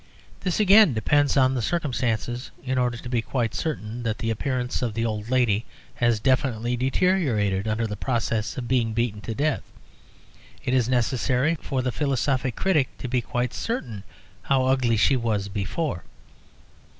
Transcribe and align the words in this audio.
This 0.39 0.59
again 0.59 0.95
depends 0.95 1.37
on 1.37 1.53
the 1.53 1.61
circumstances: 1.61 2.49
in 2.63 2.79
order 2.79 2.97
to 2.97 3.07
be 3.07 3.21
quite 3.21 3.53
certain 3.53 4.01
that 4.01 4.17
the 4.17 4.31
appearance 4.31 4.81
of 4.81 4.95
the 4.95 5.05
old 5.05 5.29
lady 5.29 5.63
has 5.93 6.19
definitely 6.19 6.75
deteriorated 6.75 7.67
under 7.67 7.85
the 7.85 7.95
process 7.95 8.57
of 8.57 8.67
being 8.67 8.93
beaten 8.93 9.21
to 9.21 9.35
death, 9.35 9.61
it 10.65 10.73
is 10.73 10.89
necessary 10.89 11.53
for 11.61 11.83
the 11.83 11.91
philosophical 11.91 12.59
critic 12.63 12.89
to 12.97 13.07
be 13.07 13.21
quite 13.21 13.53
certain 13.53 14.03
how 14.41 14.65
ugly 14.65 14.97
she 14.97 15.15
was 15.15 15.49
before. 15.49 16.03